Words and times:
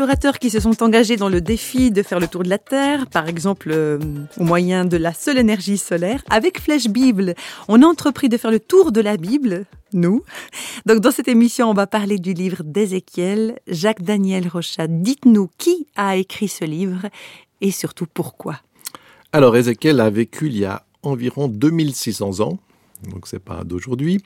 Explorateurs 0.00 0.38
qui 0.38 0.48
se 0.48 0.60
sont 0.60 0.82
engagés 0.82 1.18
dans 1.18 1.28
le 1.28 1.42
défi 1.42 1.90
de 1.90 2.02
faire 2.02 2.20
le 2.20 2.26
tour 2.26 2.42
de 2.42 2.48
la 2.48 2.56
Terre, 2.56 3.06
par 3.06 3.28
exemple 3.28 3.68
euh, 3.70 3.98
au 4.38 4.44
moyen 4.44 4.86
de 4.86 4.96
la 4.96 5.12
seule 5.12 5.36
énergie 5.36 5.76
solaire. 5.76 6.22
Avec 6.30 6.58
Flèche 6.58 6.88
Bible, 6.88 7.34
on 7.68 7.82
a 7.82 7.86
entrepris 7.86 8.30
de 8.30 8.38
faire 8.38 8.50
le 8.50 8.60
tour 8.60 8.92
de 8.92 9.02
la 9.02 9.18
Bible, 9.18 9.66
nous. 9.92 10.22
Donc 10.86 11.00
dans 11.00 11.10
cette 11.10 11.28
émission, 11.28 11.68
on 11.68 11.74
va 11.74 11.86
parler 11.86 12.18
du 12.18 12.32
livre 12.32 12.62
d'Ézéchiel. 12.64 13.58
Jacques-Daniel 13.66 14.48
Rochat, 14.48 14.86
dites-nous 14.86 15.50
qui 15.58 15.86
a 15.96 16.16
écrit 16.16 16.48
ce 16.48 16.64
livre 16.64 17.02
et 17.60 17.70
surtout 17.70 18.06
pourquoi. 18.06 18.56
Alors 19.34 19.54
Ézéchiel 19.54 20.00
a 20.00 20.08
vécu 20.08 20.46
il 20.46 20.56
y 20.56 20.64
a 20.64 20.82
environ 21.02 21.46
2600 21.46 22.40
ans, 22.40 22.58
donc 23.10 23.26
c'est 23.26 23.38
pas 23.38 23.64
d'aujourd'hui. 23.64 24.22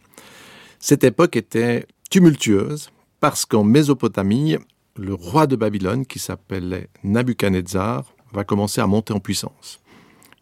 Cette 0.78 1.02
époque 1.02 1.34
était 1.34 1.84
tumultueuse 2.10 2.90
parce 3.18 3.44
qu'en 3.44 3.64
Mésopotamie, 3.64 4.56
le 4.96 5.14
roi 5.14 5.46
de 5.46 5.56
Babylone, 5.56 6.06
qui 6.06 6.18
s'appelait 6.18 6.88
Nabuchodonosor, 7.02 8.14
va 8.32 8.44
commencer 8.44 8.80
à 8.80 8.86
monter 8.86 9.12
en 9.12 9.20
puissance. 9.20 9.80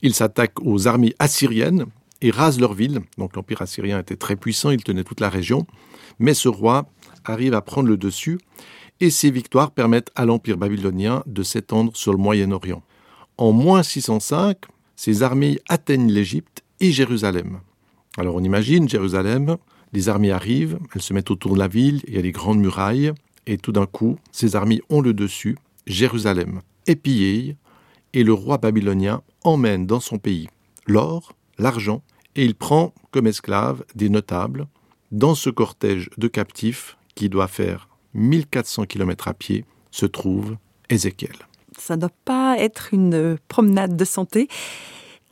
Il 0.02 0.15
s'attaque 0.15 0.61
aux 0.62 0.88
armées 0.88 1.15
assyriennes 1.19 1.87
et 2.20 2.30
rase 2.30 2.61
leur 2.61 2.75
ville. 2.75 3.01
Donc 3.19 3.37
l'empire 3.37 3.62
assyrien 3.62 4.01
était 4.01 4.16
très 4.16 4.37
puissant, 4.37 4.70
il 4.70 4.83
tenait 4.83 5.05
toute 5.05 5.20
la 5.20 5.28
région. 5.28 5.67
Mais 6.19 6.34
ce 6.34 6.48
roi 6.48 6.86
arrive 7.25 7.55
à 7.55 7.62
prendre 7.62 7.89
le 7.89 7.97
dessus 7.97 8.39
et 9.00 9.11
ses 9.11 9.31
victoires 9.31 9.72
permettent 9.72 10.11
à 10.14 10.25
l'empire 10.25 10.56
babylonien 10.56 11.22
de 11.27 11.42
s'étendre 11.42 11.97
sur 11.97 12.12
le 12.12 12.19
Moyen-Orient. 12.19 12.83
En 13.39 13.53
moins 13.53 13.83
605, 13.83 14.59
ses 14.97 15.22
armées 15.22 15.59
atteignent 15.69 16.11
l'Égypte 16.11 16.62
et 16.81 16.92
Jérusalem. 16.92 17.61
Alors 18.19 18.37
on 18.37 18.44
imagine 18.44 18.89
Jérusalem, 18.89 19.56
les 19.92 20.09
armées 20.09 20.31
arrivent, 20.31 20.78
elles 20.94 21.03
se 21.03 21.14
mettent 21.14 21.31
autour 21.31 21.55
de 21.55 21.59
la 21.59 21.69
ville, 21.69 22.03
il 22.06 22.14
y 22.14 22.19
a 22.19 22.22
des 22.22 22.33
grandes 22.33 22.61
murailles, 22.61 23.12
et 23.46 23.58
tout 23.58 23.72
d'un 23.72 23.86
coup, 23.86 24.18
ces 24.30 24.56
armées 24.56 24.82
ont 24.88 25.00
le 25.00 25.14
dessus, 25.14 25.56
Jérusalem 25.86 26.60
est 26.86 26.96
pillée, 26.96 27.56
et 28.12 28.24
le 28.24 28.32
roi 28.32 28.58
babylonien 28.58 29.22
emmène 29.42 29.86
dans 29.86 30.00
son 30.00 30.18
pays 30.18 30.48
l'or, 30.86 31.34
l'argent, 31.58 32.02
et 32.36 32.44
il 32.44 32.54
prend 32.54 32.92
comme 33.10 33.26
esclaves 33.26 33.84
des 33.94 34.08
notables 34.08 34.66
dans 35.10 35.34
ce 35.34 35.50
cortège 35.50 36.10
de 36.16 36.28
captifs 36.28 36.96
qui 37.14 37.28
doit 37.28 37.48
faire 37.48 37.88
1400 38.14 38.86
km 38.86 39.28
à 39.28 39.34
pied, 39.34 39.64
se 39.90 40.06
trouve 40.06 40.56
Ézéchiel. 40.88 41.36
Ça 41.78 41.96
ne 41.96 42.02
doit 42.02 42.10
pas 42.24 42.56
être 42.58 42.92
une 42.92 43.38
promenade 43.48 43.96
de 43.96 44.04
santé. 44.04 44.48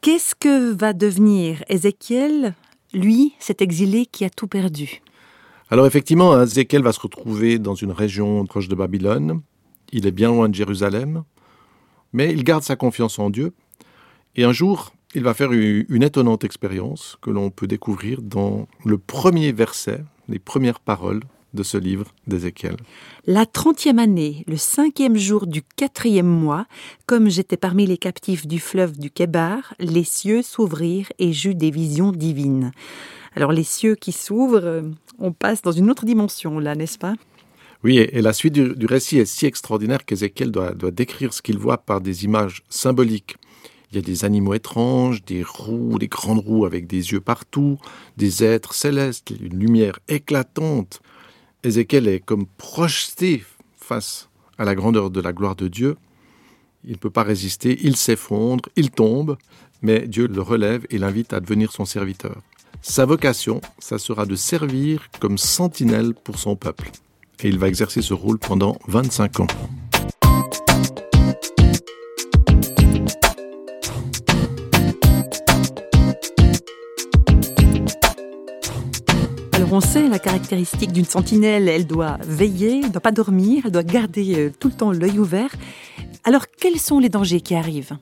Qu'est-ce 0.01 0.35
que 0.35 0.73
va 0.73 0.93
devenir 0.93 1.63
Ézéchiel, 1.69 2.55
lui, 2.93 3.35
cet 3.39 3.63
exilé 3.63 4.07
qui 4.07 4.25
a 4.25 4.31
tout 4.31 4.47
perdu? 4.47 5.03
Alors 5.71 5.87
effectivement, 5.87 6.43
Ézéchiel 6.43 6.83
va 6.83 6.93
se 6.93 7.01
retrouver 7.01 7.59
dans 7.59 7.75
une 7.75 7.93
région 7.93 8.45
proche 8.45 8.69
de 8.69 8.75
Babylone. 8.75 9.41
Il 9.93 10.07
est 10.07 10.13
bien 10.13 10.29
loin 10.29 10.49
de 10.49 10.55
Jérusalem, 10.55 11.23
mais 12.13 12.33
il 12.33 12.45
garde 12.45 12.63
sa 12.63 12.77
confiance 12.77 13.19
en 13.19 13.31
Dieu. 13.31 13.53
Et 14.37 14.45
un 14.45 14.53
jour, 14.53 14.93
il 15.15 15.23
va 15.23 15.35
faire 15.35 15.53
une 15.53 16.03
étonnante 16.03 16.45
expérience 16.45 17.19
que 17.21 17.31
l'on 17.31 17.51
peut 17.51 17.67
découvrir 17.67 18.23
dans 18.23 18.69
le 18.85 18.99
premier 18.99 19.53
verset, 19.53 20.05
les 20.29 20.39
premières 20.39 20.81
paroles 20.81 21.21
de 21.55 21.63
ce 21.63 21.77
livre 21.77 22.07
d'Ézéchiel. 22.27 22.77
La 23.27 23.47
trentième 23.47 23.99
année, 23.99 24.45
le 24.47 24.57
cinquième 24.57 25.17
jour 25.17 25.47
du 25.47 25.63
quatrième 25.63 26.29
mois, 26.29 26.67
comme 27.07 27.29
j'étais 27.29 27.57
parmi 27.57 27.87
les 27.87 27.99
captifs 27.99 28.47
du 28.47 28.61
fleuve 28.61 28.99
du 28.99 29.11
Kébar, 29.11 29.75
les 29.81 30.05
cieux 30.05 30.43
s'ouvrirent 30.43 31.13
et 31.19 31.33
j'eus 31.33 31.55
des 31.55 31.71
visions 31.71 32.13
divines. 32.13 32.71
Alors 33.37 33.53
les 33.53 33.65
cieux 33.65 33.95
qui 33.95 34.13
s'ouvrent, 34.13 34.83
on 35.19 35.33
passe 35.33 35.63
dans 35.63 35.73
une 35.73 35.91
autre 35.91 36.05
dimension 36.05 36.59
là, 36.59 36.75
n'est-ce 36.75 36.99
pas? 36.99 37.15
Oui, 37.83 37.97
et 37.99 38.21
la 38.21 38.35
suite 38.35 38.53
du, 38.53 38.87
récit 38.87 39.19
est 39.19 39.25
si 39.25 39.47
extraordinaire 39.47 40.05
qu'Ézéchiel 40.05 40.51
doit, 40.51 40.75
doit 40.75 40.91
décrire 40.91 41.33
ce 41.33 41.41
qu'il 41.41 41.57
voit 41.57 41.79
par 41.79 42.03
des 42.03 42.25
images 42.25 42.63
symboliques. 42.69 43.37
Il 43.91 43.97
y 43.97 43.99
a 43.99 44.03
des 44.03 44.25
animaux 44.25 44.55
étranges, 44.55 45.25
des 45.25 45.43
roues, 45.43 45.99
des 45.99 46.09
grandes 46.09 46.41
roues 46.41 46.67
avec 46.67 46.87
des 46.87 47.13
yeux 47.13 47.21
partout, 47.21 47.79
des 48.19 48.45
êtres 48.45 48.75
célestes, 48.75 49.31
une 49.31 49.59
lumière 49.59 49.99
éclatante. 50.09 51.01
Ézéchiel 51.65 52.07
est 52.07 52.21
comme 52.21 52.47
projeté 52.47 53.43
face 53.77 54.29
à 54.59 54.65
la 54.65 54.75
grandeur 54.75 55.11
de 55.11 55.21
la 55.21 55.33
gloire 55.33 55.57
de 55.57 55.67
Dieu. 55.67 55.97
Il 56.85 56.93
ne 56.93 56.97
peut 56.97 57.11
pas 57.11 57.23
résister, 57.23 57.79
il 57.83 57.97
s'effondre, 57.97 58.69
il 58.77 58.91
tombe, 58.91 59.39
mais 59.83 60.07
Dieu 60.07 60.27
le 60.27 60.43
relève 60.43 60.87
et 60.91 60.99
l'invite 60.99 61.33
à 61.33 61.41
devenir 61.41 61.73
son 61.73 61.85
serviteur. 61.85 62.41
Sa 62.83 63.05
vocation, 63.05 63.61
ça 63.79 63.99
sera 63.99 64.27
de 64.27 64.35
servir 64.35 65.09
comme 65.21 65.39
sentinelle 65.39 66.15
pour 66.15 66.39
son 66.39 66.57
peuple. 66.57 66.91
Et 67.43 67.49
il 67.49 67.59
va 67.59 67.69
exercer 67.69 68.03
ce 68.03 68.15
rôle 68.15 68.39
pendant 68.39 68.79
25 68.89 69.41
ans. 69.41 69.47
Alors 79.53 79.73
on 79.73 79.81
sait 79.81 80.09
la 80.09 80.19
caractéristique 80.19 80.93
d'une 80.93 81.05
sentinelle, 81.05 81.69
elle 81.69 81.87
doit 81.87 82.19
veiller, 82.23 82.81
elle 82.81 82.87
ne 82.87 82.93
doit 82.93 83.01
pas 83.01 83.13
dormir, 83.13 83.63
elle 83.67 83.73
doit 83.73 83.83
garder 83.83 84.35
euh, 84.37 84.53
tout 84.59 84.69
le 84.69 84.75
temps 84.75 84.91
l'œil 84.91 85.19
ouvert. 85.19 85.51
Alors 86.25 86.47
quels 86.49 86.79
sont 86.79 86.99
les 86.99 87.09
dangers 87.09 87.41
qui 87.41 87.55
arrivent? 87.55 87.97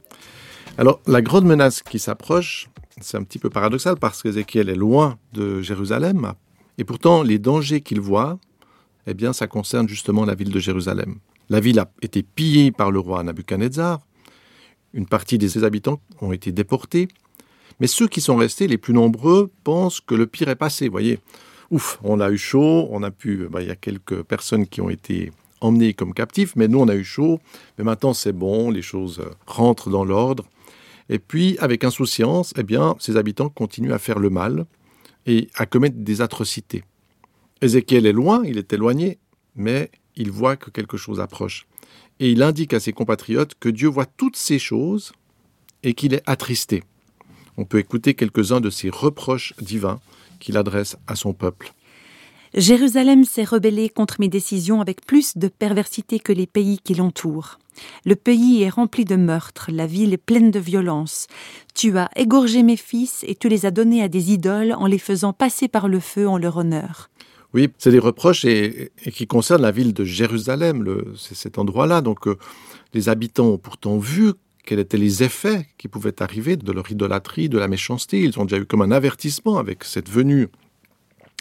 Alors 0.79 1.01
la 1.07 1.21
grande 1.21 1.45
menace 1.45 1.83
qui 1.83 1.99
s'approche, 1.99 2.69
c'est 3.01 3.17
un 3.17 3.23
petit 3.23 3.39
peu 3.39 3.51
paradoxal 3.51 3.97
parce 3.97 4.23
qu'Ézéchiel 4.23 4.69
est 4.69 4.75
loin 4.75 5.19
de 5.33 5.63
Jérusalem, 5.63 6.35
et 6.79 6.85
pourtant 6.85 7.23
les 7.23 7.39
dangers 7.39 7.81
qu'il 7.81 8.01
voit, 8.01 8.39
eh 9.07 9.15
bien, 9.15 9.33
ça 9.33 9.47
concerne 9.47 9.89
justement 9.89 10.25
la 10.25 10.35
ville 10.35 10.51
de 10.51 10.61
Jérusalem. 10.61 11.17
La 11.49 11.61
ville 11.61 11.79
a 11.79 11.91
été 12.03 12.23
pillée 12.23 12.73
par 12.73 12.91
le 12.91 12.99
roi 12.99 13.23
Nabuchodonosor, 13.23 14.01
une 14.95 15.07
partie 15.07 15.39
de 15.39 15.49
ses 15.49 15.65
habitants 15.65 16.01
ont 16.21 16.33
été 16.33 16.53
déportés, 16.53 17.09
mais 17.81 17.87
ceux 17.87 18.09
qui 18.09 18.21
sont 18.21 18.37
restés, 18.37 18.67
les 18.67 18.79
plus 18.79 18.95
nombreux, 18.95 19.51
pensent 19.65 20.01
que 20.01 20.15
le 20.15 20.27
pire 20.27 20.49
est 20.49 20.57
passé. 20.57 20.89
Voyez, 20.89 21.19
ouf, 21.71 21.99
on 22.03 22.21
a 22.21 22.31
eu 22.31 22.39
chaud, 22.39 22.89
on 22.91 23.03
a 23.03 23.11
pu, 23.11 23.47
bah, 23.51 23.63
il 23.63 23.69
y 23.69 23.71
a 23.71 23.77
quelques 23.77 24.23
personnes 24.23 24.67
qui 24.67 24.81
ont 24.81 24.91
été 24.91 25.33
emmenées 25.61 25.95
comme 25.95 26.15
captifs, 26.15 26.55
mais 26.57 26.69
nous 26.69 26.81
on 26.81 26.89
a 26.89 26.95
eu 26.95 27.05
chaud, 27.05 27.41
mais 27.77 27.85
maintenant 27.85 28.15
c'est 28.15 28.33
bon, 28.33 28.71
les 28.71 28.83
choses 28.83 29.23
rentrent 29.47 29.91
dans 29.91 30.05
l'ordre. 30.05 30.45
Et 31.09 31.19
puis, 31.19 31.57
avec 31.59 31.85
insouciance, 31.85 32.53
eh 32.57 32.63
bien, 32.63 32.97
ces 32.99 33.17
habitants 33.17 33.49
continuent 33.49 33.93
à 33.93 33.99
faire 33.99 34.19
le 34.19 34.31
mal 34.31 34.67
et 35.27 35.49
à 35.57 35.67
commettre 35.67 35.97
des 35.99 36.21
atrocités. 36.21 36.85
Ézéchiel 37.61 38.07
est 38.07 38.13
loin, 38.13 38.43
il 38.45 38.59
est 38.59 38.73
éloigné, 38.73 39.19
mais 39.57 39.91
il 40.17 40.31
voit 40.31 40.57
que 40.57 40.71
quelque 40.71 40.97
chose 40.97 41.21
approche. 41.21 41.67
Et 42.21 42.31
il 42.31 42.43
indique 42.43 42.75
à 42.75 42.81
ses 42.81 42.93
compatriotes 42.93 43.55
que 43.59 43.69
Dieu 43.69 43.89
voit 43.89 44.07
toutes 44.07 44.37
ces 44.37 44.59
choses 44.59 45.13
et 45.83 45.95
qu'il 45.95 46.15
est 46.15 46.23
attristé. 46.27 46.83
On 47.57 47.65
peut 47.65 47.79
écouter 47.79 48.15
quelques-uns 48.15 48.61
de 48.61 48.71
ses 48.71 48.91
reproches 48.91 49.55
divins 49.61 50.01
qu'il 50.41 50.57
adresse 50.57 50.97
à 51.07 51.17
son 51.17 51.33
peuple. 51.33 51.73
Jérusalem 52.55 53.25
s'est 53.25 53.45
rebellée 53.45 53.89
contre 53.89 54.17
mes 54.21 54.29
décisions 54.29 54.81
avec 54.81 55.05
plus 55.05 55.37
de 55.37 55.49
perversité 55.49 56.19
que 56.19 56.33
les 56.33 56.47
pays 56.47 56.79
qui 56.83 56.95
l'entourent. 56.95 57.59
Le 58.05 58.17
pays 58.17 58.63
est 58.63 58.71
rempli 58.71 59.05
de 59.05 59.17
meurtres, 59.17 59.71
la 59.73 59.87
ville 59.87 60.13
est 60.13 60.17
pleine 60.17 60.51
de 60.51 60.59
violence. 60.59 61.27
Tu 61.75 61.97
as 61.99 62.11
égorgé 62.17 62.63
mes 62.63 62.77
fils 62.77 63.25
et 63.27 63.35
tu 63.35 63.49
les 63.49 63.67
as 63.67 63.71
donnés 63.71 64.03
à 64.03 64.09
des 64.09 64.33
idoles 64.33 64.73
en 64.73 64.87
les 64.87 64.99
faisant 64.99 65.33
passer 65.33 65.69
par 65.69 65.89
le 65.89 66.01
feu 66.01 66.29
en 66.29 66.39
leur 66.39 66.57
honneur. 66.57 67.11
Oui, 67.55 67.71
c'est 67.79 67.91
des 67.91 67.99
reproches 67.99 68.45
et, 68.45 68.93
qui 69.13 69.27
concernent 69.27 69.63
la 69.63 69.71
ville 69.71 69.95
de 69.95 70.05
Jérusalem, 70.05 71.05
c'est 71.17 71.35
cet 71.35 71.59
endroit-là. 71.59 72.03
Donc 72.03 72.27
euh, 72.27 72.37
les 72.93 73.09
habitants 73.09 73.47
ont 73.47 73.59
pourtant 73.59 73.97
vu 73.97 74.33
quels 74.65 74.81
étaient 74.81 74.99
les 74.99 75.23
effets 75.23 75.67
qui 75.79 75.89
pouvaient 75.89 76.23
arriver 76.23 76.57
de 76.57 76.73
leur 76.73 76.91
idolâtrie, 76.91 77.49
de 77.49 77.57
la 77.57 77.69
méchanceté. 77.69 78.21
Ils 78.21 78.39
ont 78.39 78.45
déjà 78.45 78.61
eu 78.61 78.67
comme 78.67 78.83
un 78.83 78.91
avertissement 78.91 79.57
avec 79.57 79.85
cette 79.85 80.11
venue 80.11 80.49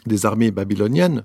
des 0.06 0.26
armées 0.26 0.52
babyloniennes. 0.52 1.24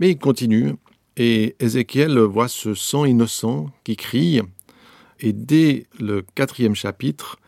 Mais 0.00 0.10
ils 0.10 0.18
continuent 0.18 0.74
et 1.18 1.56
Ézéchiel 1.58 2.18
voit 2.20 2.48
ce 2.48 2.74
sang 2.74 3.04
innocent 3.04 3.70
qui 3.82 3.96
crie, 3.96 4.40
et 5.20 5.32
dès 5.32 5.86
le 5.98 6.24
quatrième 6.34 6.76
chapitre, 6.76 7.38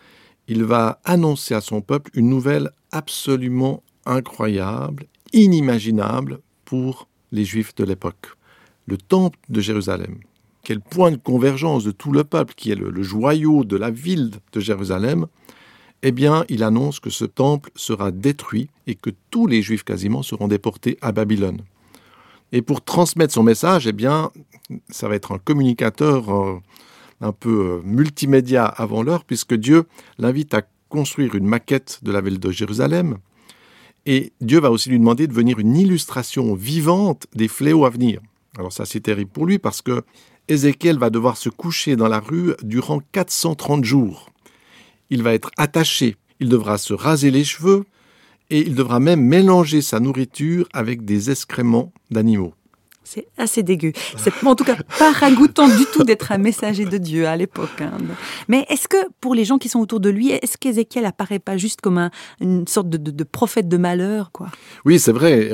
il 0.49 0.65
va 0.65 1.01
annoncer 1.05 1.55
à 1.55 1.61
son 1.61 1.81
peuple 1.81 2.11
une 2.15 2.29
nouvelle 2.29 2.71
absolument 2.91 3.85
incroyable, 4.07 5.07
inimaginable 5.33 6.41
pour 6.65 7.07
les 7.31 7.45
Juifs 7.45 7.77
de 7.77 7.85
l'époque. 7.85 8.27
Le 8.87 8.97
temple 8.97 9.39
de 9.49 9.61
Jérusalem. 9.61 10.19
Quel 10.65 10.81
point 10.81 11.13
de 11.13 11.17
convergence 11.17 11.85
de 11.85 11.93
tout 11.93 12.11
le 12.11 12.25
peuple, 12.25 12.55
qui 12.57 12.73
est 12.73 12.75
le, 12.75 12.91
le 12.91 13.03
joyau 13.05 13.63
de 13.63 13.77
la 13.77 13.91
ville 13.91 14.33
de 14.53 14.59
Jérusalem, 14.59 15.27
eh 16.03 16.13
bien, 16.13 16.45
il 16.49 16.63
annonce 16.63 17.01
que 17.01 17.11
ce 17.11 17.25
temple 17.25 17.71
sera 17.75 18.11
détruit 18.11 18.69
et 18.87 18.95
que 18.95 19.11
tous 19.31 19.47
les 19.47 19.63
Juifs 19.63 19.85
quasiment 19.85 20.23
seront 20.23 20.49
déportés 20.49 20.99
à 21.03 21.13
Babylone. 21.13 21.63
Et 22.53 22.63
pour 22.63 22.83
transmettre 22.83 23.35
son 23.35 23.43
message, 23.43 23.87
eh 23.87 23.93
bien, 23.93 24.31
ça 24.89 25.09
va 25.09 25.15
être 25.15 25.33
un 25.33 25.39
communicateur 25.39 26.35
euh, 26.35 26.59
un 27.21 27.33
peu 27.33 27.81
euh, 27.81 27.81
multimédia 27.85 28.65
avant 28.65 29.03
l'heure, 29.03 29.25
puisque 29.25 29.55
Dieu 29.55 29.85
l'invite 30.19 30.55
à 30.55 30.63
construire 30.89 31.35
une 31.35 31.47
maquette 31.47 32.01
de 32.03 32.11
la 32.11 32.21
ville 32.21 32.41
de 32.41 32.51
Jérusalem. 32.51 33.19
Et 34.07 34.33
Dieu 34.41 34.59
va 34.59 34.71
aussi 34.71 34.89
lui 34.89 34.99
demander 34.99 35.27
de 35.27 35.33
venir 35.33 35.59
une 35.59 35.77
illustration 35.77 36.55
vivante 36.55 37.27
des 37.35 37.49
fléaux 37.49 37.85
à 37.85 37.91
venir. 37.91 38.21
Alors 38.59 38.73
ça, 38.73 38.85
c'est 38.85 39.01
terrible 39.01 39.31
pour 39.31 39.47
lui 39.47 39.59
parce 39.59 39.83
que 39.83 40.03
Ézéchiel 40.49 40.99
va 40.99 41.11
devoir 41.11 41.37
se 41.37 41.49
coucher 41.49 41.95
dans 41.95 42.09
la 42.09 42.19
rue 42.19 42.55
durant 42.63 43.01
430 43.13 43.85
jours. 43.85 44.31
Il 45.11 45.23
va 45.23 45.35
être 45.35 45.51
attaché, 45.57 46.17
il 46.41 46.49
devra 46.49 46.79
se 46.79 46.95
raser 46.95 47.31
les 47.31 47.45
cheveux 47.45 47.85
et 48.51 48.61
il 48.61 48.75
devra 48.75 49.01
même 49.01 49.21
mélanger 49.21 49.83
sa 49.83 50.01
nourriture 50.01 50.69
avec 50.73 51.05
des 51.05 51.31
excréments 51.31 51.93
d'animaux. 52.11 52.55
C'est 53.03 53.27
assez 53.39 53.65
dégueu. 53.65 53.93
C'est 54.17 54.33
en 54.45 54.55
tout 54.55 54.63
cas 54.63 54.77
pas 54.99 55.11
ragoûtant 55.11 55.67
du 55.67 55.85
tout 55.93 56.05
d'être 56.05 56.31
un 56.31 56.39
messager 56.39 56.85
de 56.85 56.97
Dieu 56.97 57.27
à 57.27 57.37
l'époque. 57.37 57.81
Hein. 57.81 57.91
Mais 58.47 58.65
est-ce 58.69 58.87
que 58.87 58.99
pour 59.21 59.35
les 59.35 59.45
gens 59.45 59.59
qui 59.59 59.69
sont 59.69 59.81
autour 59.81 59.99
de 59.99 60.11
lui, 60.11 60.31
est-ce 60.31 60.57
qu'Ézéchiel 60.57 61.05
apparaît 61.05 61.41
pas 61.41 61.57
juste 61.57 61.81
comme 61.81 62.09
une 62.41 62.69
sorte 62.69 62.89
de, 62.89 63.25
prophète 63.25 63.69
de 63.69 63.77
malheur, 63.79 64.31
quoi? 64.31 64.47
Oui, 64.85 65.01
c'est 65.01 65.11
vrai. 65.11 65.51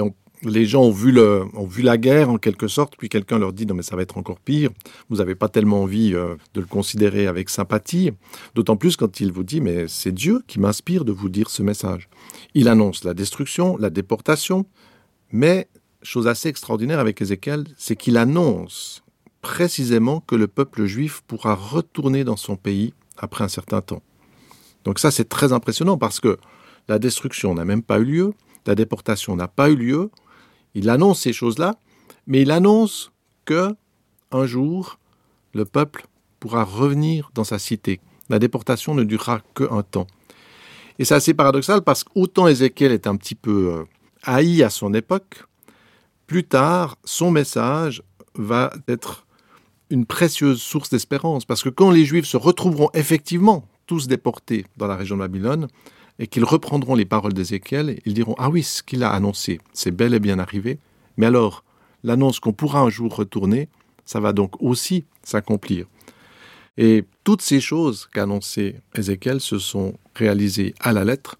Les 0.48 0.66
gens 0.66 0.82
ont 0.82 0.90
vu, 0.90 1.12
le, 1.12 1.44
ont 1.54 1.66
vu 1.66 1.82
la 1.82 1.98
guerre 1.98 2.30
en 2.30 2.38
quelque 2.38 2.68
sorte, 2.68 2.96
puis 2.96 3.08
quelqu'un 3.08 3.38
leur 3.38 3.52
dit 3.52 3.66
non 3.66 3.74
mais 3.74 3.82
ça 3.82 3.96
va 3.96 4.02
être 4.02 4.18
encore 4.18 4.40
pire. 4.40 4.70
Vous 5.08 5.16
n'avez 5.16 5.34
pas 5.34 5.48
tellement 5.48 5.82
envie 5.82 6.14
euh, 6.14 6.36
de 6.54 6.60
le 6.60 6.66
considérer 6.66 7.26
avec 7.26 7.50
sympathie. 7.50 8.10
D'autant 8.54 8.76
plus 8.76 8.96
quand 8.96 9.20
il 9.20 9.32
vous 9.32 9.44
dit 9.44 9.60
mais 9.60 9.88
c'est 9.88 10.12
Dieu 10.12 10.42
qui 10.46 10.60
m'inspire 10.60 11.04
de 11.04 11.12
vous 11.12 11.28
dire 11.28 11.50
ce 11.50 11.62
message. 11.62 12.08
Il 12.54 12.68
annonce 12.68 13.04
la 13.04 13.14
destruction, 13.14 13.76
la 13.76 13.90
déportation, 13.90 14.66
mais 15.32 15.68
chose 16.02 16.28
assez 16.28 16.48
extraordinaire 16.48 17.00
avec 17.00 17.20
Ézéchiel, 17.20 17.64
c'est 17.76 17.96
qu'il 17.96 18.16
annonce 18.16 19.02
précisément 19.42 20.20
que 20.20 20.34
le 20.34 20.48
peuple 20.48 20.86
juif 20.86 21.22
pourra 21.26 21.54
retourner 21.54 22.24
dans 22.24 22.36
son 22.36 22.56
pays 22.56 22.94
après 23.18 23.44
un 23.44 23.48
certain 23.48 23.80
temps. 23.80 24.02
Donc 24.84 24.98
ça, 24.98 25.10
c'est 25.10 25.28
très 25.28 25.52
impressionnant 25.52 25.98
parce 25.98 26.20
que 26.20 26.38
la 26.88 26.98
destruction 26.98 27.54
n'a 27.54 27.64
même 27.64 27.82
pas 27.82 27.98
eu 27.98 28.04
lieu, 28.04 28.34
la 28.66 28.74
déportation 28.74 29.36
n'a 29.36 29.48
pas 29.48 29.70
eu 29.70 29.76
lieu. 29.76 30.10
Il 30.76 30.90
annonce 30.90 31.20
ces 31.20 31.32
choses-là, 31.32 31.76
mais 32.26 32.42
il 32.42 32.50
annonce 32.50 33.10
que 33.46 33.74
un 34.30 34.44
jour, 34.44 34.98
le 35.54 35.64
peuple 35.64 36.04
pourra 36.38 36.64
revenir 36.64 37.30
dans 37.34 37.44
sa 37.44 37.58
cité. 37.58 37.98
La 38.28 38.38
déportation 38.38 38.94
ne 38.94 39.02
durera 39.02 39.40
qu'un 39.54 39.82
temps. 39.82 40.06
Et 40.98 41.06
c'est 41.06 41.14
assez 41.14 41.32
paradoxal 41.32 41.80
parce 41.80 42.04
qu'autant 42.04 42.46
Ézéchiel 42.46 42.92
est 42.92 43.06
un 43.06 43.16
petit 43.16 43.34
peu 43.34 43.72
euh, 43.72 43.84
haï 44.22 44.62
à 44.62 44.68
son 44.68 44.92
époque, 44.92 45.44
plus 46.26 46.44
tard, 46.44 46.98
son 47.04 47.30
message 47.30 48.02
va 48.34 48.70
être 48.86 49.26
une 49.88 50.04
précieuse 50.04 50.60
source 50.60 50.90
d'espérance, 50.90 51.46
parce 51.46 51.62
que 51.62 51.70
quand 51.70 51.90
les 51.90 52.04
Juifs 52.04 52.26
se 52.26 52.36
retrouveront 52.36 52.90
effectivement 52.92 53.66
tous 53.86 54.08
déportés 54.08 54.66
dans 54.76 54.88
la 54.88 54.96
région 54.96 55.16
de 55.16 55.22
Babylone, 55.22 55.68
et 56.18 56.26
qu'ils 56.26 56.44
reprendront 56.44 56.94
les 56.94 57.04
paroles 57.04 57.34
d'Ézéchiel, 57.34 58.00
ils 58.04 58.14
diront 58.14 58.34
Ah 58.38 58.50
oui, 58.50 58.62
ce 58.62 58.82
qu'il 58.82 59.02
a 59.02 59.10
annoncé, 59.10 59.60
c'est 59.72 59.90
bel 59.90 60.14
et 60.14 60.20
bien 60.20 60.38
arrivé, 60.38 60.78
mais 61.16 61.26
alors, 61.26 61.64
l'annonce 62.04 62.40
qu'on 62.40 62.52
pourra 62.52 62.80
un 62.80 62.90
jour 62.90 63.14
retourner, 63.14 63.68
ça 64.04 64.20
va 64.20 64.32
donc 64.32 64.60
aussi 64.62 65.04
s'accomplir. 65.22 65.86
Et 66.78 67.04
toutes 67.24 67.42
ces 67.42 67.60
choses 67.60 68.06
qu'a 68.12 68.24
annoncé 68.24 68.76
Ézéchiel 68.94 69.40
se 69.40 69.58
sont 69.58 69.94
réalisées 70.14 70.74
à 70.80 70.92
la 70.92 71.04
lettre, 71.04 71.36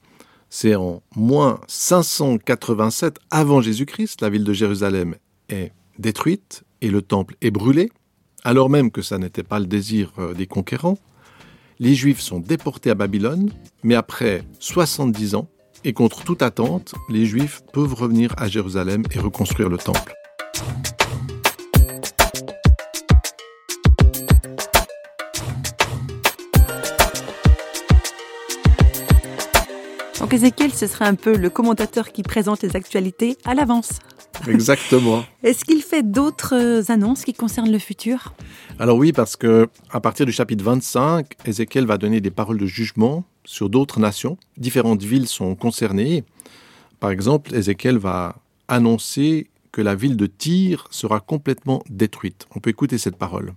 c'est 0.49 0.75
en 0.75 1.02
moins 1.14 1.61
587 1.67 3.19
avant 3.31 3.61
Jésus-Christ, 3.61 4.23
la 4.23 4.31
ville 4.31 4.44
de 4.44 4.52
Jérusalem 4.52 5.17
est 5.49 5.73
détruite 5.99 6.64
et 6.81 6.88
le 6.88 7.02
temple 7.02 7.37
est 7.40 7.50
brûlé, 7.50 7.90
alors 8.44 8.70
même 8.70 8.90
que 8.90 9.02
ça 9.02 9.19
n'était 9.19 9.43
pas 9.43 9.58
le 9.58 9.67
désir 9.67 10.12
euh, 10.19 10.34
des 10.34 10.46
conquérants. 10.46 10.99
Les 11.78 11.94
Juifs 11.94 12.20
sont 12.20 12.40
déportés 12.40 12.90
à 12.90 12.94
Babylone, 12.94 13.50
mais 13.82 13.94
après 13.94 14.44
70 14.61 15.34
ans, 15.34 15.49
et 15.84 15.93
contre 15.93 16.25
toute 16.25 16.40
attente, 16.40 16.94
les 17.11 17.26
Juifs 17.26 17.62
peuvent 17.75 17.93
revenir 17.93 18.34
à 18.38 18.49
Jérusalem 18.49 19.02
et 19.12 19.19
reconstruire 19.19 19.69
le 19.69 19.76
temple. 19.76 20.14
Donc 30.21 30.33
Ezekiel, 30.33 30.73
ce 30.73 30.87
serait 30.87 31.05
un 31.05 31.15
peu 31.15 31.37
le 31.37 31.51
commentateur 31.51 32.11
qui 32.11 32.23
présente 32.23 32.63
les 32.63 32.75
actualités 32.75 33.37
à 33.45 33.55
l'avance. 33.55 33.99
Exactement. 34.49 35.25
Est-ce 35.43 35.65
qu'il 35.65 35.83
fait 35.83 36.03
d'autres 36.03 36.55
euh, 36.55 36.83
annonces 36.89 37.25
qui 37.25 37.35
concernent 37.35 37.71
le 37.71 37.79
futur? 37.79 38.33
Alors 38.79 38.97
oui, 38.97 39.13
parce 39.13 39.37
que 39.37 39.69
à 39.91 40.01
partir 40.01 40.25
du 40.25 40.33
chapitre 40.33 40.65
25, 40.65 41.27
Ézéchiel 41.45 41.87
va 41.87 41.99
donner 41.99 42.23
des 42.23 42.31
paroles 42.31 42.59
de 42.59 42.67
jugement 42.67 43.25
sur 43.45 43.69
d'autres 43.69 44.01
nations. 44.01 44.39
Différentes 44.57 45.03
villes 45.03 45.29
sont 45.29 45.55
concernées. 45.55 46.25
Par 46.99 47.11
exemple, 47.11 47.55
Ézéchiel 47.55 47.99
va 47.99 48.37
annoncer 48.69 49.51
que 49.71 49.83
la 49.83 49.95
ville 49.95 50.17
de 50.17 50.27
Tyr 50.27 50.89
sera 50.91 51.21
complètement 51.21 51.83
détruite. 51.91 52.47
On 52.57 52.61
peut 52.61 52.71
écouter 52.71 52.97
cette 52.97 53.17
parole. 53.17 53.53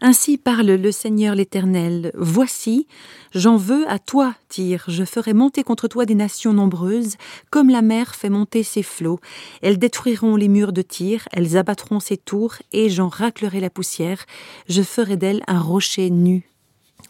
Ainsi 0.00 0.38
parle 0.38 0.72
le 0.72 0.92
Seigneur 0.92 1.34
l'Éternel. 1.34 2.12
Voici, 2.14 2.86
j'en 3.34 3.56
veux 3.56 3.88
à 3.88 3.98
toi, 3.98 4.34
Tyr, 4.48 4.84
je 4.88 5.04
ferai 5.04 5.32
monter 5.32 5.62
contre 5.62 5.88
toi 5.88 6.06
des 6.06 6.14
nations 6.14 6.52
nombreuses, 6.52 7.16
comme 7.50 7.70
la 7.70 7.82
mer 7.82 8.14
fait 8.14 8.30
monter 8.30 8.62
ses 8.62 8.82
flots. 8.82 9.20
Elles 9.62 9.78
détruiront 9.78 10.36
les 10.36 10.48
murs 10.48 10.72
de 10.72 10.82
Tyr, 10.82 11.28
elles 11.32 11.56
abattront 11.56 12.00
ses 12.00 12.16
tours, 12.16 12.54
et 12.72 12.88
j'en 12.88 13.08
raclerai 13.08 13.60
la 13.60 13.70
poussière. 13.70 14.24
Je 14.68 14.82
ferai 14.82 15.16
d'elle 15.16 15.42
un 15.46 15.60
rocher 15.60 16.10
nu. 16.10 16.48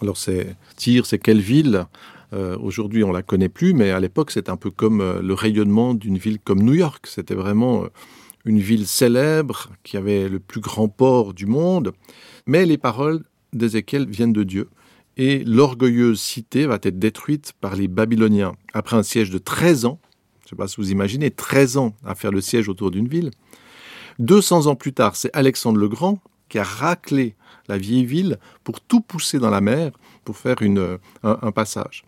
Alors 0.01 0.17
c'est 0.17 0.56
Tyr, 0.77 1.06
c'est 1.06 1.19
quelle 1.19 1.41
ville? 1.41 1.87
Euh, 2.33 2.56
Aujourd'hui, 2.59 3.05
on 3.05 3.12
la 3.12 3.23
connaît 3.23 3.49
plus, 3.49 3.75
mais 3.75 3.91
à 3.91 4.01
l'époque, 4.01 4.31
c'est 4.31 4.49
un 4.49 4.56
peu 4.56 4.71
comme 4.71 5.01
euh, 5.01 5.21
le 5.23 5.35
rayonnement 5.35 5.95
d'une 5.95 6.19
ville 6.19 6.39
comme 6.39 6.62
New 6.62 6.75
York. 6.75 7.06
C'était 7.06 7.35
vraiment 7.35 7.85
euh, 7.85 7.89
une 8.45 8.59
ville 8.59 8.87
célèbre 8.87 9.71
qui 9.85 9.97
avait 9.97 10.29
le 10.29 10.41
plus 10.41 10.61
grand 10.61 10.89
port 10.89 11.33
du 11.33 11.47
monde. 11.47 11.93
Mais 12.46 12.67
les 12.67 12.79
paroles 12.79 13.25
d'Ézéchiel 13.52 14.08
viennent 14.08 14.32
de 14.32 14.43
Dieu. 14.43 14.69
Et 15.17 15.44
l'orgueilleuse 15.44 16.20
cité 16.20 16.67
va 16.67 16.79
être 16.82 16.99
détruite 16.99 17.52
par 17.61 17.76
les 17.76 17.88
Babyloniens 17.88 18.55
après 18.73 18.96
un 18.96 19.02
siège 19.02 19.31
de 19.31 19.38
13 19.38 19.85
ans. 19.85 20.00
Je 20.41 20.46
ne 20.46 20.50
sais 20.50 20.56
pas 20.56 20.69
si 20.69 20.77
vous 20.77 20.91
imaginez, 20.91 21.31
13 21.31 21.77
ans 21.77 21.94
à 22.05 22.15
faire 22.15 22.32
le 22.32 22.41
siège 22.41 22.69
autour 22.69 22.91
d'une 22.91 23.08
ville. 23.08 23.31
200 24.19 24.67
ans 24.67 24.74
plus 24.74 24.93
tard, 24.93 25.17
c'est 25.17 25.31
Alexandre 25.32 25.79
le 25.79 25.89
Grand 25.89 26.20
qui 26.48 26.58
a 26.58 26.65
raclé 26.65 27.34
la 27.69 27.79
vieille 27.79 28.05
ville 28.05 28.39
pour 28.63 28.81
tout 28.81 29.01
pousser 29.01 29.39
dans 29.39 29.51
la 29.51 29.60
mer, 29.60 29.93
pour 30.24 30.36
faire 30.36 30.60
une, 30.60 30.98
un, 31.22 31.53
passage. 31.53 32.05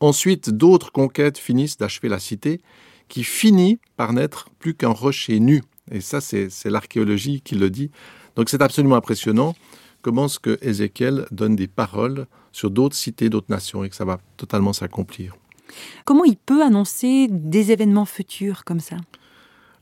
Ensuite, 0.00 0.50
d'autres 0.50 0.92
conquêtes 0.92 1.38
finissent 1.38 1.76
d'achever 1.76 2.08
la 2.08 2.20
cité, 2.20 2.60
qui 3.08 3.24
finit 3.24 3.80
par 3.96 4.12
n'être 4.12 4.48
plus 4.58 4.74
qu'un 4.74 4.90
rocher 4.90 5.40
nu. 5.40 5.62
Et 5.90 6.00
ça, 6.00 6.20
c'est 6.20 6.48
l'archéologie 6.66 7.40
qui 7.42 7.56
le 7.56 7.68
dit. 7.68 7.90
Donc 8.36 8.48
c'est 8.48 8.62
absolument 8.62 8.96
impressionnant 8.96 9.54
comment 10.02 10.28
ce 10.28 10.38
que 10.38 10.58
Ézéchiel 10.60 11.26
donne 11.30 11.56
des 11.56 11.68
paroles 11.68 12.26
sur 12.52 12.70
d'autres 12.70 12.96
cités, 12.96 13.30
d'autres 13.30 13.50
nations, 13.50 13.84
et 13.84 13.88
que 13.88 13.96
ça 13.96 14.04
va 14.04 14.20
totalement 14.36 14.72
s'accomplir? 14.72 15.36
Comment 16.04 16.24
il 16.24 16.36
peut 16.36 16.62
annoncer 16.62 17.28
des 17.30 17.72
événements 17.72 18.04
futurs 18.04 18.64
comme 18.64 18.80
ça? 18.80 18.96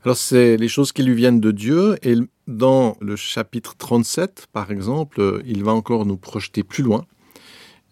Alors 0.04 0.16
c'est 0.16 0.56
les 0.56 0.68
choses 0.68 0.92
qui 0.92 1.02
lui 1.02 1.14
viennent 1.14 1.40
de 1.40 1.50
Dieu, 1.50 1.98
et 2.02 2.14
dans 2.46 2.96
le 3.00 3.16
chapitre 3.16 3.76
37, 3.76 4.46
par 4.52 4.70
exemple, 4.70 5.42
il 5.44 5.62
va 5.64 5.72
encore 5.72 6.06
nous 6.06 6.16
projeter 6.16 6.62
plus 6.62 6.82
loin, 6.82 7.04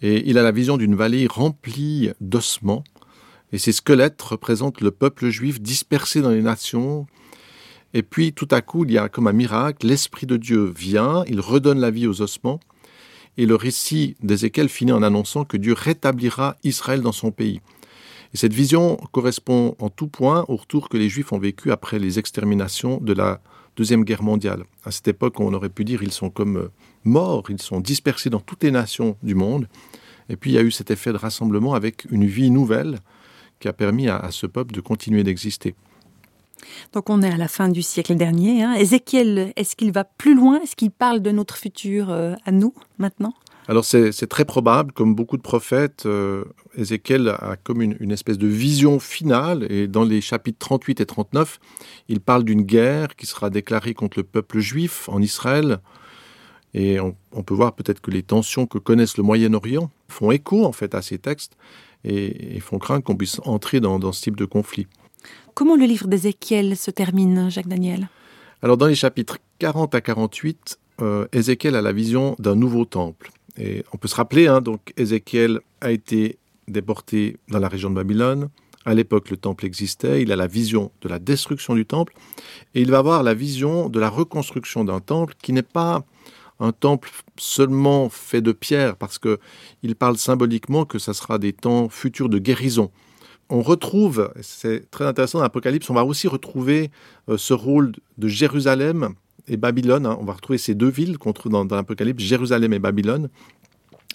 et 0.01 0.29
il 0.29 0.39
a 0.39 0.43
la 0.43 0.53
vision 0.53 0.77
d'une 0.77 0.95
vallée 0.95 1.27
remplie 1.27 2.11
d'ossements, 2.21 2.85
et 3.53 3.59
ces 3.59 3.73
squelettes 3.73 4.21
représentent 4.23 4.81
le 4.81 4.91
peuple 4.91 5.29
juif 5.29 5.61
dispersé 5.61 6.21
dans 6.23 6.31
les 6.31 6.43
nations, 6.43 7.07
et 7.95 8.03
puis 8.03 8.33
tout 8.33 8.49
à 8.51 8.61
coup, 8.61 8.85
il 8.85 8.93
y 8.93 8.99
a 8.99 9.09
comme 9.09 9.27
un 9.27 9.33
miracle, 9.33 9.87
l'Esprit 9.87 10.27
de 10.27 10.37
Dieu 10.37 10.73
vient, 10.77 11.25
il 11.27 11.41
redonne 11.41 11.81
la 11.81 11.91
vie 11.91 12.07
aux 12.07 12.21
ossements, 12.23 12.61
et 13.37 13.47
le 13.47 13.55
récit 13.55 14.17
d'Ézéchiel 14.23 14.69
finit 14.69 14.93
en 14.93 15.03
annonçant 15.03 15.45
que 15.45 15.57
Dieu 15.57 15.73
rétablira 15.73 16.57
Israël 16.65 17.03
dans 17.03 17.13
son 17.13 17.31
pays. 17.31 17.61
Et 18.35 18.37
cette 18.37 18.53
vision 18.53 18.97
correspond 19.13 19.75
en 19.79 19.89
tout 19.89 20.09
point 20.09 20.45
au 20.49 20.57
retour 20.57 20.89
que 20.89 20.97
les 20.97 21.09
Juifs 21.09 21.33
ont 21.33 21.39
vécu 21.39 21.71
après 21.71 21.99
les 21.99 22.19
exterminations 22.19 22.99
de 23.01 23.13
la 23.13 23.41
Deuxième 23.77 24.05
Guerre 24.05 24.25
mondiale. 24.25 24.65
À 24.85 24.91
cette 24.91 25.07
époque, 25.07 25.39
on 25.39 25.55
aurait 25.55 25.69
pu 25.69 25.85
dire 25.85 26.03
ils 26.03 26.13
sont 26.13 26.31
comme 26.31 26.57
euh, 26.57 26.73
morts, 27.05 27.45
ils 27.49 27.63
sont 27.63 27.81
dispersés 27.81 28.29
dans 28.29 28.41
toutes 28.41 28.65
les 28.65 28.73
nations 28.73 29.17
du 29.23 29.37
monde. 29.37 29.69
Et 30.29 30.37
puis 30.37 30.51
il 30.51 30.55
y 30.55 30.59
a 30.59 30.63
eu 30.63 30.73
cet 30.73 30.91
effet 30.91 31.13
de 31.13 31.17
rassemblement 31.17 31.75
avec 31.75 32.07
une 32.11 32.27
vie 32.27 32.51
nouvelle 32.51 32.99
qui 33.61 33.69
a 33.69 33.73
permis 33.73 34.09
à, 34.09 34.29
ce 34.31 34.47
peuple 34.47 34.75
de 34.75 34.81
continuer 34.81 35.23
d'exister. 35.23 35.75
Donc 36.93 37.11
on 37.11 37.23
est 37.23 37.31
à 37.31 37.37
la 37.37 37.49
fin 37.49 37.69
du 37.69 37.83
siècle 37.83 38.15
dernier. 38.17 38.63
Hein. 38.63 38.75
Ézéchiel, 38.75 39.53
est-ce 39.57 39.77
qu'il 39.77 39.93
va 39.93 40.05
plus 40.05 40.35
loin? 40.35 40.61
Est-ce 40.61 40.77
qu'il 40.77 40.91
parle 40.91 41.21
de 41.21 41.31
notre 41.31 41.57
futur 41.57 42.11
euh, 42.11 42.35
à 42.45 42.53
nous 42.53 42.75
maintenant? 42.99 43.35
Alors 43.69 43.85
c'est 43.85 44.27
très 44.29 44.47
probable, 44.47 44.93
comme 44.93 45.15
beaucoup 45.15 45.37
de 45.37 45.43
prophètes, 45.43 46.07
euh, 46.07 46.45
Ézéchiel 46.75 47.29
a 47.29 47.57
comme 47.63 47.83
une, 47.83 48.11
espèce 48.11 48.39
de 48.39 48.47
vision 48.47 48.99
finale, 48.99 49.71
et 49.71 49.87
dans 49.87 50.05
les 50.05 50.23
chapitres 50.23 50.59
38 50.59 51.03
et 51.03 51.07
39, 51.07 51.61
il 52.09 52.21
parle 52.21 52.45
d'une 52.45 52.63
guerre 52.63 53.15
qui 53.15 53.27
sera 53.27 53.51
déclarée 53.51 53.93
contre 53.93 54.19
le 54.19 54.23
peuple 54.23 54.61
juif 54.61 55.11
en 55.11 55.21
Israël, 55.21 55.81
et 56.73 56.99
on, 56.99 57.15
peut 57.43 57.53
voir 57.53 57.75
peut-être 57.75 58.01
que 58.01 58.11
les 58.11 58.23
tensions 58.23 58.67
que 58.67 58.79
connaissent 58.79 59.19
le 59.19 59.23
Moyen-Orient 59.23 59.91
font 60.09 60.31
écho 60.31 60.65
en 60.65 60.73
fait 60.73 60.95
à 60.95 61.03
ces 61.03 61.19
textes, 61.19 61.59
et, 62.05 62.57
et 62.57 62.61
font 62.61 62.79
craindre 62.79 63.05
qu'on 63.05 63.17
puisse 63.17 63.39
entrer 63.45 63.81
dans, 63.81 63.99
dans 63.99 64.13
ce 64.13 64.23
type 64.23 64.37
de 64.37 64.47
conflit. 64.47 64.87
Comment 65.59 65.75
le 65.75 65.87
livre 65.87 66.07
d'Ézéchiel 66.07 66.77
se 66.77 66.93
termine, 66.93 67.51
Jacques 67.51 67.67
Daniel? 67.67 68.09
Alors 68.63 68.77
dans 68.77 68.87
les 68.87 68.95
chapitres 68.95 69.39
40 69.59 69.93
à 69.93 70.01
48, 70.01 70.79
euh, 71.01 71.27
Ézéchiel 71.33 71.75
a 71.75 71.83
la 71.83 71.91
vision 71.91 72.37
d'un 72.39 72.55
nouveau 72.55 72.85
temple. 72.85 73.33
Et 73.57 73.85
on 73.93 73.97
peut 73.97 74.07
se 74.07 74.15
rappeler, 74.15 74.47
hein, 74.47 74.61
donc 74.61 74.93
Ézéchiel 74.97 75.59
a 75.81 75.91
été 75.91 76.39
déporté 76.69 77.39
dans 77.49 77.59
la 77.59 77.67
région 77.67 77.91
de 77.91 77.97
Babylone. 77.97 78.51
À 78.85 78.95
l'époque, 78.95 79.31
le 79.31 79.37
temple 79.37 79.67
existait. 79.67 80.23
Il 80.23 80.31
a 80.31 80.37
la 80.37 80.47
vision 80.47 80.93
de 81.01 81.09
la 81.09 81.19
destruction 81.19 81.75
du 81.75 81.85
temple. 81.85 82.15
Et 82.77 82.81
il 82.81 82.93
va 82.93 82.99
avoir 82.99 83.25
la 83.25 83.35
vision 83.35 83.89
de 83.89 83.99
la 83.99 84.11
reconstruction 84.11 84.85
d'un 84.85 85.01
temple 85.01 85.35
qui 85.43 85.53
n'est 85.53 85.63
pas 85.63 86.05
un 86.61 86.71
temple 86.71 87.11
seulement 87.37 88.09
fait 88.11 88.43
de 88.43 88.53
pierre, 88.53 88.95
parce 88.95 89.19
qu'il 89.19 89.97
parle 89.97 90.19
symboliquement 90.19 90.85
que 90.85 91.01
ça 91.01 91.15
sera 91.15 91.39
des 91.39 91.53
temps 91.53 91.89
futurs 91.89 92.29
de 92.29 92.39
guérison. 92.39 92.93
On 93.51 93.63
retrouve, 93.63 94.31
c'est 94.43 94.91
très 94.91 95.07
intéressant 95.07 95.39
dans 95.39 95.45
l'Apocalypse, 95.45 95.89
on 95.89 95.95
va 95.95 96.05
aussi 96.05 96.29
retrouver 96.29 96.91
euh, 97.29 97.39
ce 97.39 97.55
rôle 97.55 97.93
de 98.19 98.29
Jérusalem 98.29 99.15
et 99.47 99.57
Babylone. 99.57 100.05
Hein. 100.05 100.19
On 100.21 100.25
va 100.25 100.35
retrouver 100.35 100.59
ces 100.59 100.75
deux 100.75 100.91
villes 100.91 101.17
qu'on 101.17 101.33
trouve 101.33 101.53
dans, 101.53 101.65
l'Apocalypse, 101.65 102.23
Jérusalem 102.23 102.73
et 102.75 102.79
Babylone. 102.79 103.29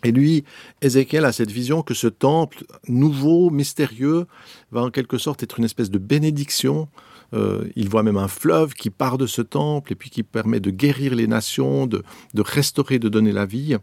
Et 0.03 0.11
lui, 0.11 0.43
Ézéchiel 0.81 1.25
a 1.25 1.31
cette 1.31 1.49
vision 1.49 1.81
que 1.81 1.93
ce 1.93 2.07
temple 2.07 2.63
nouveau, 2.87 3.49
mystérieux, 3.49 4.27
va 4.71 4.81
en 4.81 4.91
quelque 4.91 5.17
sorte 5.17 5.41
être 5.43 5.59
une 5.59 5.65
espèce 5.65 5.89
de 5.89 5.97
bénédiction. 5.97 6.89
Euh, 7.33 7.65
il 7.75 7.89
voit 7.89 8.03
même 8.03 8.17
un 8.17 8.27
fleuve 8.27 8.73
qui 8.73 8.89
part 8.89 9.17
de 9.17 9.25
ce 9.25 9.41
temple 9.41 9.93
et 9.93 9.95
puis 9.95 10.09
qui 10.09 10.21
permet 10.21 10.59
de 10.59 10.69
guérir 10.69 11.15
les 11.15 11.25
nations, 11.25 11.87
de, 11.87 12.03
restaurer, 12.37 12.99
de 12.99 13.09
donner 13.09 13.31
la 13.31 13.45
vie. 13.45 13.77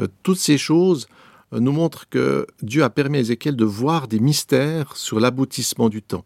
Euh, 0.00 0.08
toutes 0.22 0.38
ces 0.38 0.58
choses 0.58 1.06
nous 1.52 1.72
montrent 1.72 2.08
que 2.08 2.46
Dieu 2.62 2.82
a 2.82 2.90
permis 2.90 3.18
à 3.18 3.20
Ézéchiel 3.20 3.56
de 3.56 3.64
voir 3.64 4.08
des 4.08 4.20
mystères 4.20 4.96
sur 4.96 5.20
l'aboutissement 5.20 5.88
du 5.88 6.02
temps 6.02 6.24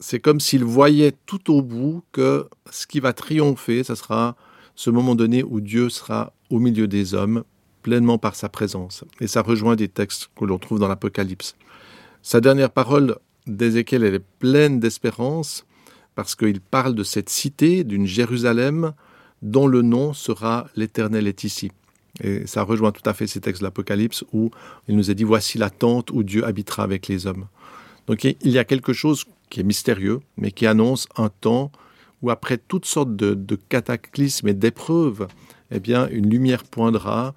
c'est 0.00 0.20
comme 0.20 0.40
s'il 0.40 0.64
voyait 0.64 1.14
tout 1.26 1.52
au 1.52 1.62
bout 1.62 2.02
que 2.12 2.48
ce 2.70 2.86
qui 2.86 3.00
va 3.00 3.12
triompher, 3.12 3.84
ce 3.84 3.94
sera 3.94 4.36
ce 4.74 4.90
moment 4.90 5.14
donné 5.14 5.42
où 5.42 5.60
Dieu 5.60 5.88
sera 5.88 6.32
au 6.50 6.58
milieu 6.58 6.88
des 6.88 7.14
hommes, 7.14 7.44
pleinement 7.82 8.18
par 8.18 8.34
sa 8.34 8.48
présence. 8.48 9.04
Et 9.20 9.26
ça 9.26 9.42
rejoint 9.42 9.76
des 9.76 9.88
textes 9.88 10.28
que 10.38 10.44
l'on 10.44 10.58
trouve 10.58 10.78
dans 10.78 10.88
l'Apocalypse. 10.88 11.54
Sa 12.22 12.40
dernière 12.40 12.70
parole 12.70 13.16
d'Ézéchiel, 13.46 14.04
est 14.04 14.22
pleine 14.38 14.80
d'espérance, 14.80 15.64
parce 16.14 16.34
qu'il 16.34 16.60
parle 16.60 16.94
de 16.94 17.02
cette 17.02 17.28
cité, 17.28 17.84
d'une 17.84 18.06
Jérusalem, 18.06 18.92
dont 19.42 19.66
le 19.66 19.82
nom 19.82 20.12
sera 20.12 20.66
l'Éternel 20.76 21.26
est 21.26 21.44
ici. 21.44 21.70
Et 22.22 22.46
ça 22.46 22.62
rejoint 22.62 22.92
tout 22.92 23.08
à 23.08 23.12
fait 23.12 23.26
ces 23.26 23.40
textes 23.40 23.60
de 23.60 23.66
l'Apocalypse 23.66 24.24
où 24.32 24.50
il 24.88 24.96
nous 24.96 25.10
est 25.10 25.14
dit, 25.14 25.24
voici 25.24 25.58
la 25.58 25.70
tente 25.70 26.10
où 26.10 26.22
Dieu 26.22 26.44
habitera 26.44 26.84
avec 26.84 27.08
les 27.08 27.26
hommes. 27.26 27.46
Donc 28.06 28.24
il 28.24 28.36
y 28.42 28.58
a 28.58 28.64
quelque 28.64 28.92
chose 28.92 29.24
qui 29.50 29.60
est 29.60 29.64
mystérieux, 29.64 30.20
mais 30.36 30.50
qui 30.50 30.66
annonce 30.66 31.06
un 31.16 31.28
temps 31.28 31.70
où, 32.22 32.30
après 32.30 32.58
toutes 32.58 32.86
sortes 32.86 33.14
de, 33.14 33.56
cataclysmes 33.68 34.48
et 34.48 34.54
d'épreuves, 34.54 35.28
eh 35.70 35.80
bien, 35.80 36.08
une 36.08 36.28
lumière 36.28 36.64
poindra. 36.64 37.34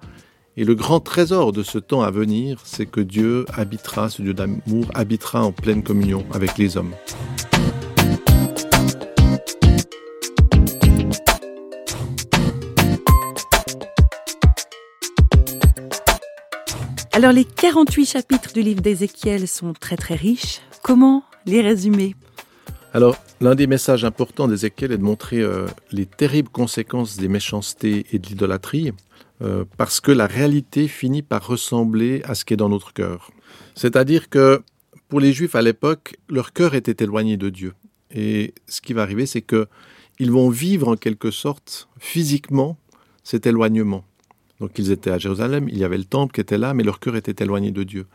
Et 0.56 0.64
le 0.64 0.74
grand 0.74 0.98
trésor 0.98 1.52
de 1.52 1.62
ce 1.62 1.78
temps 1.78 2.02
à 2.02 2.10
venir, 2.10 2.60
c'est 2.64 2.86
que 2.86 3.00
Dieu 3.00 3.44
habitera, 3.52 4.08
ce 4.08 4.22
Dieu 4.22 4.34
d'amour 4.34 4.86
habitera 4.94 5.44
en 5.44 5.52
pleine 5.52 5.82
communion 5.82 6.24
avec 6.32 6.58
les 6.58 6.76
hommes. 6.76 6.94
Alors 17.18 17.32
les 17.32 17.44
48 17.44 18.06
chapitres 18.06 18.52
du 18.52 18.62
livre 18.62 18.80
d'Ézéchiel 18.80 19.48
sont 19.48 19.72
très 19.72 19.96
très 19.96 20.14
riches. 20.14 20.60
Comment 20.84 21.24
les 21.46 21.62
résumer? 21.62 22.14
Alors, 22.94 23.16
l'un 23.40 23.56
des 23.56 23.66
messages 23.66 24.04
importants 24.04 24.46
d'Ézéchiel 24.46 24.92
est 24.92 24.98
de 24.98 25.02
montrer 25.02 25.40
euh, 25.40 25.66
les 25.90 26.06
terribles 26.06 26.48
conséquences 26.48 27.16
des 27.16 27.26
méchancetés 27.26 28.06
et 28.12 28.20
de 28.20 28.28
l'idolâtrie, 28.28 28.92
euh, 29.42 29.64
parce 29.76 29.98
que 29.98 30.12
la 30.12 30.28
réalité 30.28 30.86
finit 30.86 31.22
par 31.22 31.44
ressembler 31.44 32.22
à 32.22 32.36
ce 32.36 32.44
qui 32.44 32.54
est 32.54 32.56
dans 32.56 32.68
notre 32.68 32.92
cœur. 32.92 33.32
C'est-à-dire 33.74 34.28
que 34.28 34.62
pour 35.08 35.18
les 35.18 35.32
Juifs 35.32 35.56
à 35.56 35.62
l'époque, 35.62 36.14
leur 36.28 36.52
cœur 36.52 36.76
était 36.76 37.02
éloigné 37.02 37.36
de 37.36 37.48
Dieu. 37.48 37.74
Et 38.14 38.54
ce 38.68 38.80
qui 38.80 38.92
va 38.92 39.02
arriver, 39.02 39.26
c'est 39.26 39.42
que 39.42 39.66
ils 40.20 40.30
vont 40.30 40.50
vivre 40.50 40.86
en 40.86 40.94
quelque 40.94 41.32
sorte 41.32 41.88
physiquement 41.98 42.78
cet 43.24 43.44
éloignement. 43.44 44.04
Donc 44.60 44.72
ils 44.78 44.90
étaient 44.90 45.10
à 45.10 45.18
Jérusalem, 45.18 45.68
il 45.68 45.78
y 45.78 45.84
avait 45.84 45.98
le 45.98 46.04
temple 46.04 46.34
qui 46.34 46.40
était 46.40 46.58
là, 46.58 46.74
mais 46.74 46.82
leur 46.82 47.00
cœur 47.00 47.16
était 47.16 47.44
éloigné 47.44 47.70
de 47.70 47.84
Dieu. 47.84 48.06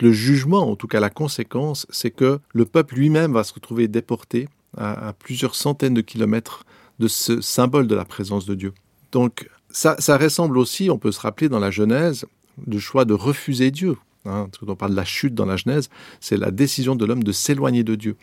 Le 0.00 0.12
jugement, 0.12 0.70
en 0.70 0.76
tout 0.76 0.88
cas 0.88 1.00
la 1.00 1.10
conséquence, 1.10 1.86
c'est 1.90 2.10
que 2.10 2.40
le 2.52 2.64
peuple 2.64 2.96
lui-même 2.96 3.32
va 3.32 3.44
se 3.44 3.54
retrouver 3.54 3.88
déporté 3.88 4.48
à, 4.76 5.14
plusieurs 5.18 5.54
centaines 5.54 5.94
de 5.94 6.00
kilomètres 6.02 6.64
de 6.98 7.08
ce 7.08 7.40
symbole 7.40 7.86
de 7.86 7.94
la 7.94 8.04
présence 8.04 8.46
de 8.46 8.54
Dieu. 8.54 8.72
Donc 9.12 9.48
ça, 9.70 9.96
ça 9.98 10.18
ressemble 10.18 10.58
aussi, 10.58 10.90
on 10.90 10.98
peut 10.98 11.12
se 11.12 11.20
rappeler 11.20 11.48
dans 11.48 11.58
la 11.58 11.70
Genèse, 11.70 12.26
du 12.66 12.80
choix 12.80 13.04
de 13.04 13.14
refuser 13.14 13.70
Dieu. 13.70 13.96
Hein, 14.26 14.48
quand 14.58 14.68
on 14.68 14.76
parle 14.76 14.92
de 14.92 14.96
la 14.96 15.04
chute 15.04 15.34
dans 15.34 15.46
la 15.46 15.56
Genèse, 15.56 15.88
c'est 16.20 16.36
la 16.36 16.50
décision 16.50 16.96
de 16.96 17.04
l'homme 17.04 17.22
de 17.22 17.32
s'éloigner 17.32 17.84
de 17.84 17.94
Dieu. 17.94 18.16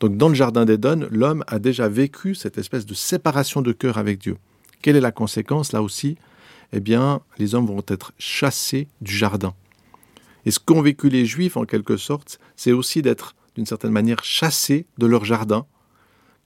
Donc 0.00 0.16
dans 0.16 0.28
le 0.28 0.34
Jardin 0.34 0.64
d'Éden, 0.64 1.08
l'homme 1.10 1.44
a 1.46 1.58
déjà 1.58 1.88
vécu 1.88 2.34
cette 2.34 2.58
espèce 2.58 2.86
de 2.86 2.94
séparation 2.94 3.60
de 3.60 3.72
cœur 3.72 3.98
avec 3.98 4.18
Dieu. 4.18 4.36
Quelle 4.80 4.96
est 4.96 5.00
la 5.00 5.10
conséquence 5.10 5.72
là 5.72 5.82
aussi 5.82 6.16
eh 6.72 6.80
bien, 6.80 7.20
les 7.38 7.54
hommes 7.54 7.66
vont 7.66 7.82
être 7.86 8.12
chassés 8.18 8.88
du 9.00 9.14
jardin. 9.14 9.54
Et 10.44 10.50
ce 10.50 10.58
qu'ont 10.58 10.82
vécu 10.82 11.08
les 11.08 11.26
Juifs, 11.26 11.56
en 11.56 11.64
quelque 11.64 11.96
sorte, 11.96 12.38
c'est 12.56 12.72
aussi 12.72 13.02
d'être, 13.02 13.34
d'une 13.54 13.66
certaine 13.66 13.90
manière, 13.90 14.22
chassés 14.24 14.86
de 14.98 15.06
leur 15.06 15.24
jardin, 15.24 15.66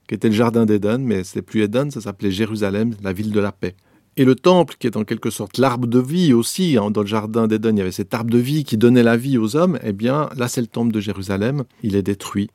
qui 0.09 0.14
était 0.14 0.29
le 0.29 0.35
jardin 0.35 0.67
d'Éden, 0.67 0.99
mais 0.99 1.25
ce 1.25 1.37
n'est 1.37 1.43
plus 1.43 1.62
Éden, 1.62 1.91
ça 1.91 2.00
s'appelait 2.00 2.31
Jérusalem, 2.31 2.95
la 3.02 3.12
ville 3.12 3.31
de 3.31 3.41
la 3.41 3.52
paix. 3.52 3.76
Et 4.17 4.25
le 4.25 4.35
temple, 4.35 4.75
qui 4.79 4.87
est 4.87 4.97
en 4.97 5.05
quelque 5.05 5.31
sorte 5.31 5.57
l'arbre 5.57 5.87
de 5.87 5.99
vie 5.99 6.35
aussi, 6.35 6.76
hein, 6.76 6.91
dans 6.91 7.00
le 7.00 7.07
jardin 7.07 7.47
d'Éden, 7.47 7.76
il 7.76 7.79
y 7.79 7.83
avait 7.83 7.93
cet 7.93 8.12
arbre 8.12 8.31
de 8.31 8.38
vie 8.38 8.64
qui 8.64 8.76
donnait 8.76 9.02
la 9.02 9.17
vie 9.17 9.38
aux 9.38 9.57
hommes, 9.57 9.79
eh 9.83 9.93
bien, 9.93 10.29
là, 10.37 10.49
c'est 10.49 10.61
le 10.61 10.67
temple 10.67 10.93
de 10.93 11.00
Jérusalem, 11.00 11.64
il 11.83 11.97
est 11.97 12.02
détruit. 12.02 12.50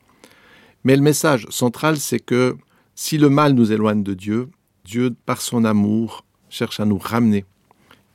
Mais 0.84 0.96
le 0.96 1.02
message 1.02 1.48
central, 1.50 1.98
c'est 1.98 2.20
que 2.20 2.56
si 2.94 3.18
le 3.18 3.30
mal 3.30 3.54
nous 3.54 3.72
éloigne 3.72 4.04
de 4.04 4.14
Dieu, 4.14 4.50
Dieu, 4.86 5.16
par 5.26 5.42
son 5.42 5.66
amour, 5.66 6.26
cherche 6.50 6.80
à 6.80 6.86
nous 6.86 6.98
ramener 6.98 7.46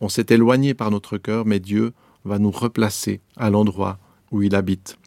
on 0.03 0.09
s'est 0.09 0.27
éloigné 0.31 0.75
par 0.75 0.91
notre 0.91 1.17
cœur, 1.17 1.47
mais 1.47 1.61
Dieu 1.61 1.93
va 2.25 2.41
nous 2.41 2.51
replacer 2.51 3.21
à 3.37 3.51
l'endroit 3.51 4.01
où 4.33 4.43
il 4.43 4.57
habite. 4.57 4.99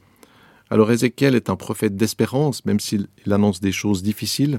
Alors 0.70 0.90
Ézéchiel 0.90 1.36
est 1.36 1.50
un 1.50 1.58
prophète 1.58 1.98
d'espérance, 1.98 2.64
même 2.66 2.80
s'il 2.80 3.10
annonce 3.30 3.60
des 3.60 3.74
choses 3.74 4.04
difficiles, 4.04 4.58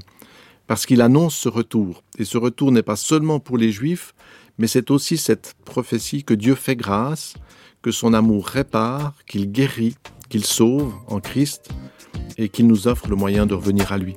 parce 0.66 0.85
qu'il 0.85 1.00
annonce 1.00 1.35
ce 1.35 1.49
retour. 1.49 2.02
Et 2.19 2.26
ce 2.26 2.37
retour 2.37 2.71
n'est 2.71 2.83
pas 2.83 2.97
seulement 2.97 3.40
pour 3.40 3.57
les 3.57 3.73
Juifs, 3.73 4.14
mais 4.59 4.66
c'est 4.66 4.90
aussi 4.90 5.16
cette 5.16 5.55
prophétie 5.64 6.23
que 6.23 6.35
Dieu 6.35 6.55
fait 6.55 6.76
grâce, 6.76 7.33
que 7.81 7.90
son 7.90 8.12
amour 8.12 8.47
répare, 8.47 9.14
qu'il 9.26 9.50
guérit, 9.50 9.97
qu'il 10.28 10.45
sauve 10.45 10.93
en 11.07 11.21
Christ, 11.21 11.71
et 12.37 12.50
qu'il 12.50 12.66
nous 12.66 12.88
offre 12.88 13.09
le 13.09 13.16
moyen 13.16 13.47
de 13.47 13.55
revenir 13.55 13.90
à 13.90 13.97
lui. 13.97 14.16